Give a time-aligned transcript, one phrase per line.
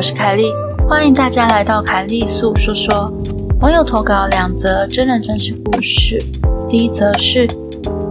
[0.00, 0.50] 我是凯莉，
[0.88, 3.12] 欢迎大家来到凯莉粟说说。
[3.60, 6.18] 网友投稿两则真人真事故事。
[6.70, 7.46] 第一则是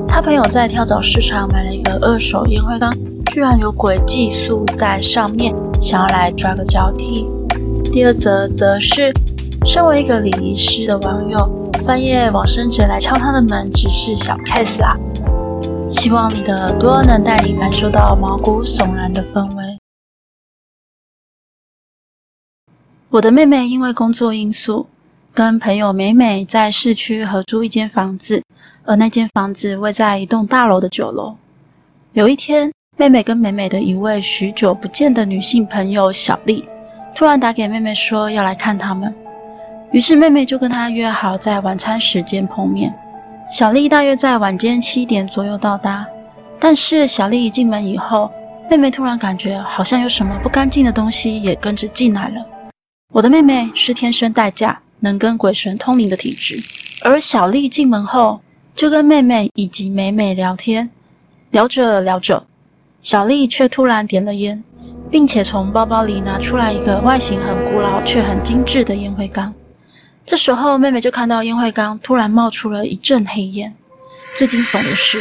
[0.08, 2.96] 他朋友在跳蚤市场买了一个二手烟灰缸，
[3.34, 7.28] 居然有鬼寄宿在上面，想要来抓个交替。
[7.92, 9.12] 第二则则是
[9.66, 14.96] 身为一个礼仪师的网友，半夜往生者来敲他的门，只是小 case 啦。
[15.88, 19.79] 希望你的耳朵能带你感受到毛骨悚然的氛围。
[23.12, 24.86] 我的妹妹因为工作因素，
[25.34, 28.44] 跟朋友美美在市区合租一间房子，
[28.86, 31.36] 而那间房子位在一栋大楼的九楼。
[32.14, 36.70] 有一天，妹妹跟美美的一位许久不见的女性朋友小丽，
[37.16, 39.12] 突然打给妹妹说要来看他们，
[39.92, 42.94] 于是妹妹就跟她约好在晚餐时间碰面。
[43.50, 46.06] 小丽大约在晚间七点左右到达，
[46.60, 48.32] 但是小丽一进门以后，
[48.70, 52.46] 妹妹突然感觉好像有什么不干净的东西也跟着进来了。
[53.12, 56.56] 我的妹妹是天生带假，能跟鬼神通灵的体质，
[57.02, 58.40] 而小丽进门后
[58.76, 60.88] 就跟妹妹以及美美聊天，
[61.50, 62.46] 聊着聊着，
[63.02, 64.64] 小丽却突然点了烟，
[65.10, 69.52] 并且从包包里拿出来一个外形很古老却很精致的烟灰缸。
[70.24, 73.76] 这时候，妹妹就看到烟灰缸突然冒出了一阵黑烟，
[74.38, 75.18] 最惊悚的是，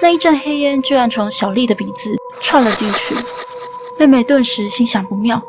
[0.00, 3.14] 那一阵黑烟居然从小丽的鼻子窜了进去，
[3.98, 5.42] 妹妹顿时心想不妙。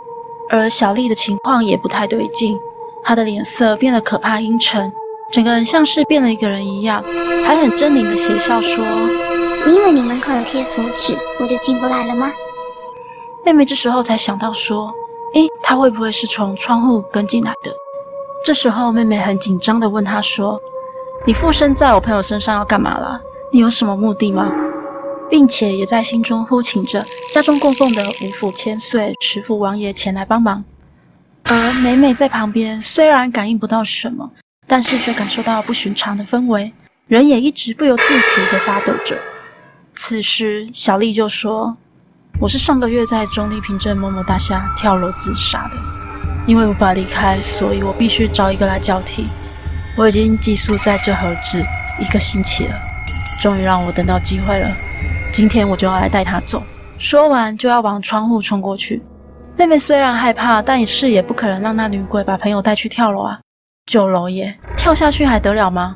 [0.49, 2.59] 而小丽的情况也不太对劲，
[3.03, 4.91] 她的脸色变得可怕阴沉，
[5.31, 7.03] 整个人像是变了一个人一样，
[7.45, 8.83] 还很狰狞的邪笑说
[9.65, 12.31] ：“你以为你门口有贴符纸，我就进不来了吗？”
[13.45, 14.91] 妹妹这时候才想到说
[15.33, 17.71] ：“诶，她会不会是从窗户跟进来的？”
[18.43, 20.59] 这时候妹妹很紧张的问她说
[21.25, 23.19] ：“你附身在我朋友身上要干嘛啦？
[23.51, 24.51] 你有什么目的吗？”
[25.29, 30.63] 并且也在心中呼请着家中供奉的五府千岁十府王爷前来帮忙，
[31.43, 34.31] 而美美在旁边虽然感应不到什么，
[34.67, 36.73] 但是却感受到不寻常的氛围，
[37.07, 39.17] 人也一直不由自主地发抖着。
[39.95, 41.77] 此时，小丽就说
[42.41, 45.77] ：“我是上个月在中立平镇某某大厦跳楼自杀的，
[46.47, 49.27] 因为无法离开，所以我必须找一个来交替。
[49.97, 51.63] 我已经寄宿在这盒子
[51.99, 52.75] 一个星期了，
[53.41, 54.75] 终于让我等到机会了。”
[55.39, 56.61] 今天我就要来带他走。
[56.97, 59.01] 说完就要往窗户冲过去。
[59.55, 63.39] 妹妹虽然害怕，但也是也不可能让那女鬼把朋友带去跳楼啊！
[63.85, 65.95] 九楼耶，跳下去还得了吗？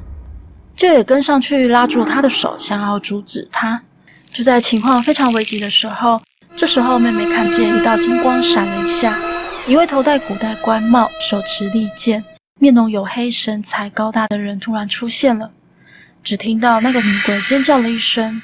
[0.77, 3.81] 就也跟上去拉住她的手，想要阻止她。
[4.31, 6.21] 就在情况非常危急的时候，
[6.55, 9.19] 这时候妹妹看见一道金光闪了一下，
[9.67, 12.23] 一位头戴古代官帽、手持利剑、
[12.61, 15.51] 面容黝黑、身材高大的人突然出现了。
[16.23, 18.41] 只听到那个女鬼尖叫了一声。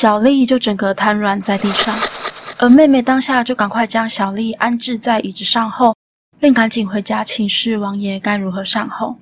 [0.00, 1.94] 小丽就整个瘫软在地上，
[2.56, 5.94] 而妹妹当下就赶快将小丽安置在椅子上后，
[6.38, 9.14] 便赶紧回家请示王爷该如何善后。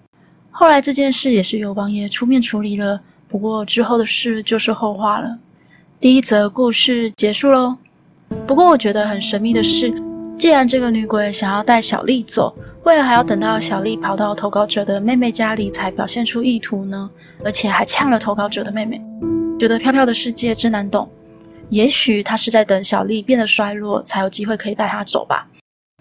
[0.53, 5.37] 后来这件事也是由王爷出面处理了，不过之后的事就是后话了。
[5.99, 7.77] 第一则故事结束喽。
[8.47, 9.93] 不过我觉得很神秘的是，
[10.39, 17.11] 既然这个女鬼想要带小丽走，为何还要等到小丽跑到投稿者的妹妹家里才表现出意图呢？
[17.45, 19.01] 而且还呛了投稿者的妹妹。
[19.59, 21.11] 觉得飘飘的世界真难懂，
[21.69, 25.47] 也许他是在等小丽变得衰弱，才有机会可以带她走吧。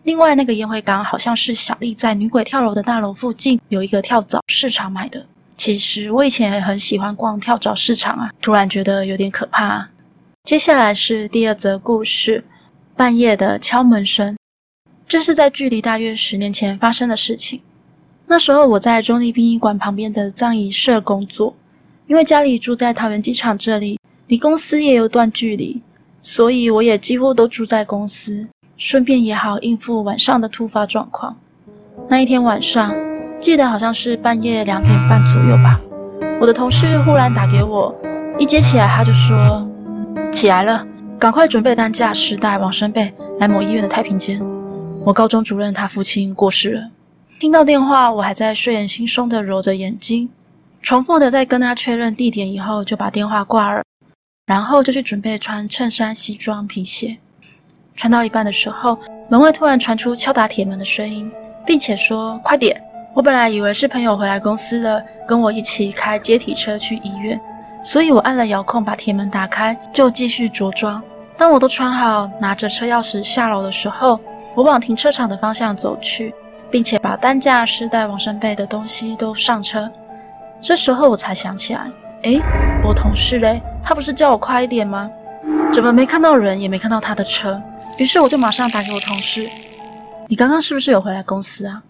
[0.03, 5.25] 另外，那个烟灰缸好像是小丽在女鬼跳楼的大楼附近有一个跳蚤市场买的。
[5.57, 9.89] 其实我以前也很喜欢逛跳蚤市场啊，突然觉得有点可怕啊。
[10.44, 12.45] 接下来是第二则故事：
[12.95, 14.38] 半夜的敲门声。
[15.07, 17.62] 这是在距离大约十年前发生的事情。
[18.25, 21.56] 那时候我在中立殡仪馆旁边的葬仪社工作。
[22.07, 25.81] 因为家里住在桃园机场这里，离公司也有段距离，
[26.22, 28.47] 所以我也几乎都住在公司，
[28.78, 31.35] 顺便也好应付晚上的突发状况。
[32.07, 32.95] 那一天晚上，
[33.41, 35.81] 记得好像是半夜两点半左右吧，
[36.39, 37.94] 我的同事忽然打给我，
[38.39, 39.68] 一接起来他就说
[40.31, 40.88] ：“起来了，
[41.19, 44.42] 赶快准备担架、尸袋、往生被来某医院的太平间。
[45.05, 46.89] 我高中主任他父亲过世了。”
[47.39, 50.29] 听到电话，我还在睡眼惺忪地揉着眼睛。
[50.81, 53.83] 重复的在跟他确认地点以后，就把电话挂了，
[54.45, 57.17] 然后就去准备穿衬衫、西装、皮鞋。
[57.95, 58.97] 穿到一半的时候，
[59.29, 61.31] 门外突然传出敲打铁门的声音，
[61.65, 62.81] 并且说：“快点！”
[63.13, 67.39] 我本来以为是朋友回来公司了，跟我一起开接体车去医院，
[67.83, 71.01] 所以我按了遥控把铁门打开，就继续着装。
[71.35, 74.19] 当我都穿好，拿着车钥匙下楼的时候，
[74.57, 76.33] 我往停车场的方向走去，
[76.71, 79.88] 并且把担架、尸袋、往生背的东西都上车。
[80.59, 81.92] 这时候我才想起来，
[82.24, 82.42] 诶，
[82.83, 85.07] 我同事嘞，他不是叫我快一点吗？
[85.71, 87.62] 怎么没看到人，也没看到他的车？
[88.00, 89.48] 于是我就马上打给我同事，
[90.27, 91.83] 你刚刚是不是有回来公司啊？”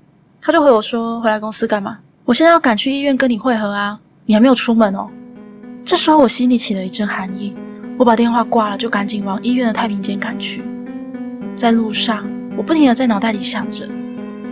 [0.44, 1.98] 他就回我说：“回来公司干嘛？
[2.26, 5.08] 我现在要赶去医院跟你会合啊，你还没有出门哦。”
[5.86, 7.56] 这时候我心里起了一阵寒意，
[7.98, 10.66] 我把电话挂了，就赶紧往医院的太平间赶去。
[11.56, 13.88] 在路上，我不停地在脑袋里想着，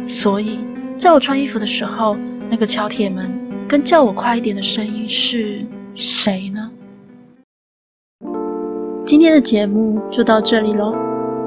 [0.05, 0.59] 所以
[0.95, 2.15] 在我穿衣服的时候，
[2.51, 3.33] 那个敲铁门
[3.67, 5.65] 跟叫我快一点的声音是
[5.95, 6.69] 谁呢？
[9.03, 10.95] 今天的节目就到这里喽，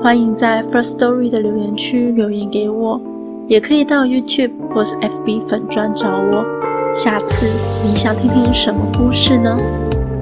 [0.03, 3.01] 欢迎在 First Story 的留言区留言给我，
[3.47, 6.45] 也可以到 YouTube 或是 FB 粉专找我。
[6.93, 7.47] 下次
[7.85, 9.57] 你想听听什么故事呢？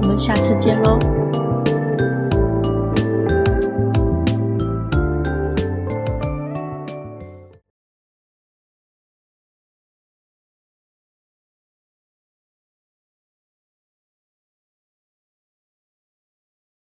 [0.03, 0.99] 我们下次见喽。